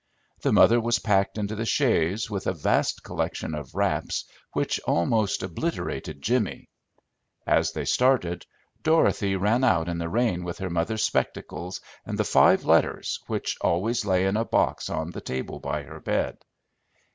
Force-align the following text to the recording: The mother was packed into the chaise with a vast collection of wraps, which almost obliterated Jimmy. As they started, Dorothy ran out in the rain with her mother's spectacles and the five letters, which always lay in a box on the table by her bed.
The 0.41 0.51
mother 0.51 0.81
was 0.81 0.97
packed 0.97 1.37
into 1.37 1.53
the 1.53 1.63
chaise 1.63 2.27
with 2.27 2.47
a 2.47 2.53
vast 2.53 3.03
collection 3.03 3.53
of 3.53 3.75
wraps, 3.75 4.25
which 4.53 4.79
almost 4.87 5.43
obliterated 5.43 6.23
Jimmy. 6.23 6.69
As 7.45 7.73
they 7.73 7.85
started, 7.85 8.47
Dorothy 8.81 9.35
ran 9.35 9.63
out 9.63 9.87
in 9.87 9.99
the 9.99 10.09
rain 10.09 10.43
with 10.43 10.57
her 10.57 10.71
mother's 10.71 11.03
spectacles 11.03 11.79
and 12.03 12.17
the 12.17 12.23
five 12.23 12.65
letters, 12.65 13.19
which 13.27 13.55
always 13.61 14.03
lay 14.03 14.25
in 14.25 14.37
a 14.37 14.43
box 14.43 14.89
on 14.89 15.11
the 15.11 15.21
table 15.21 15.59
by 15.59 15.83
her 15.83 15.99
bed. 15.99 16.39